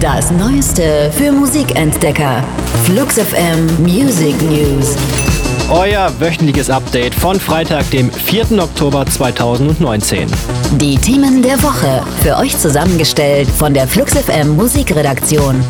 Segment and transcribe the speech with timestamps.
[0.00, 2.42] Das Neueste für Musikentdecker.
[2.84, 4.96] Flux FM Music News.
[5.70, 8.62] Euer wöchentliches Update von Freitag, dem 4.
[8.62, 10.28] Oktober 2019.
[10.72, 15.64] Die Themen der Woche für euch zusammengestellt von der Flux FM Musikredaktion.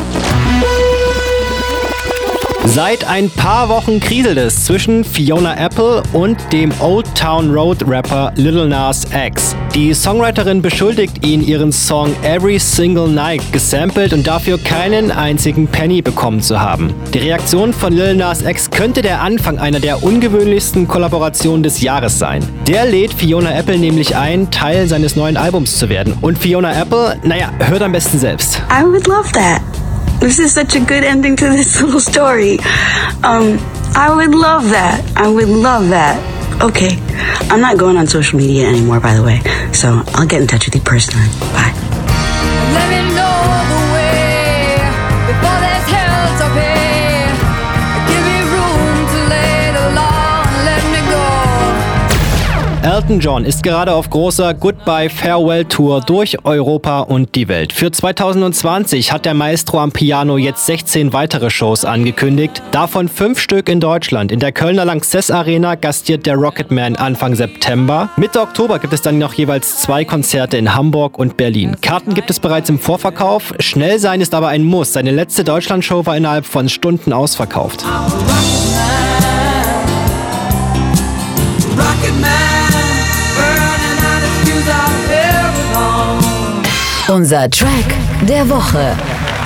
[2.64, 8.32] Seit ein paar Wochen kriselt es zwischen Fiona Apple und dem Old Town Road Rapper
[8.36, 9.56] Little Nas X.
[9.74, 16.02] Die Songwriterin beschuldigt ihn, ihren Song Every Single Night gesampelt und dafür keinen einzigen Penny
[16.02, 16.94] bekommen zu haben.
[17.12, 22.18] Die Reaktion von Lil Nas X könnte der Anfang einer der ungewöhnlichsten Kollaborationen des Jahres
[22.18, 22.46] sein.
[22.68, 26.16] Der lädt Fiona Apple nämlich ein, Teil seines neuen Albums zu werden.
[26.20, 28.62] Und Fiona Apple, naja, hört am besten selbst.
[28.70, 29.60] I would love that.
[30.22, 32.60] This is such a good ending to this little story.
[33.24, 33.58] Um,
[33.96, 35.02] I would love that.
[35.16, 36.62] I would love that.
[36.62, 36.96] Okay.
[37.50, 39.40] I'm not going on social media anymore, by the way.
[39.72, 41.26] So I'll get in touch with you personally.
[41.52, 43.31] Bye.
[53.02, 57.72] Elton John ist gerade auf großer Goodbye Farewell Tour durch Europa und die Welt.
[57.72, 63.68] Für 2020 hat der Maestro am Piano jetzt 16 weitere Shows angekündigt, davon fünf Stück
[63.68, 64.30] in Deutschland.
[64.30, 68.08] In der Kölner Lanxess Arena gastiert der Rocketman Anfang September.
[68.16, 71.76] Mitte Oktober gibt es dann noch jeweils zwei Konzerte in Hamburg und Berlin.
[71.80, 73.52] Karten gibt es bereits im Vorverkauf.
[73.58, 74.92] Schnell sein ist aber ein Muss.
[74.92, 77.84] Seine letzte Deutschlandshow war innerhalb von Stunden ausverkauft.
[81.76, 82.51] Rocket Man,
[87.08, 87.68] Unser Track
[88.28, 88.96] der Woche.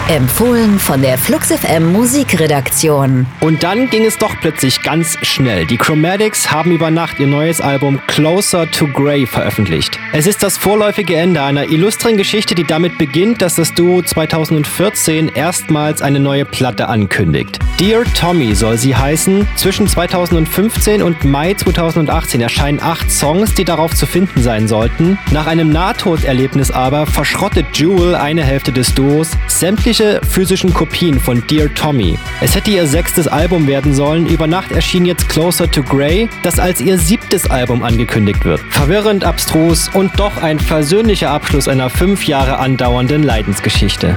[0.08, 3.26] Empfohlen von der Flux FM Musikredaktion.
[3.40, 5.64] Und dann ging es doch plötzlich ganz schnell.
[5.66, 9.98] Die Chromatics haben über Nacht ihr neues Album Closer to Grey veröffentlicht.
[10.12, 15.30] Es ist das vorläufige Ende einer illustren Geschichte, die damit beginnt, dass das Duo 2014
[15.34, 17.58] erstmals eine neue Platte ankündigt.
[17.78, 19.46] Dear Tommy soll sie heißen.
[19.54, 25.18] Zwischen 2015 und Mai 2018 erscheinen acht Songs, die darauf zu finden sein sollten.
[25.30, 31.72] Nach einem Nahtoderlebnis aber verschrottet Jewel eine Hälfte des Duos sämtliche physischen Kopien von Dear
[31.74, 32.18] Tommy.
[32.40, 34.24] Es hätte ihr sechstes Album werden sollen.
[34.24, 38.60] Über Nacht erschien jetzt Closer to Grey, das als ihr siebtes Album angekündigt wird.
[38.70, 44.16] Verwirrend, abstrus und doch ein versöhnlicher Abschluss einer fünf Jahre andauernden Leidensgeschichte.